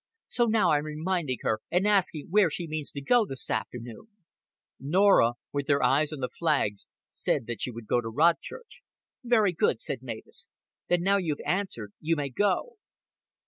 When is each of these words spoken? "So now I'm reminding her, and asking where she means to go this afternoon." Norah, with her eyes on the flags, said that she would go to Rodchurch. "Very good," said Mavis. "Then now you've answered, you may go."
"So 0.25 0.45
now 0.45 0.71
I'm 0.71 0.85
reminding 0.85 1.37
her, 1.43 1.59
and 1.69 1.87
asking 1.87 2.29
where 2.31 2.49
she 2.49 2.65
means 2.67 2.89
to 2.93 3.01
go 3.01 3.23
this 3.23 3.47
afternoon." 3.51 4.07
Norah, 4.79 5.33
with 5.53 5.67
her 5.67 5.83
eyes 5.83 6.11
on 6.11 6.21
the 6.21 6.27
flags, 6.29 6.87
said 7.07 7.45
that 7.45 7.61
she 7.61 7.69
would 7.69 7.85
go 7.85 8.01
to 8.01 8.09
Rodchurch. 8.09 8.81
"Very 9.23 9.51
good," 9.53 9.79
said 9.79 10.01
Mavis. 10.01 10.47
"Then 10.87 11.03
now 11.03 11.17
you've 11.17 11.37
answered, 11.45 11.93
you 11.99 12.15
may 12.15 12.29
go." 12.31 12.77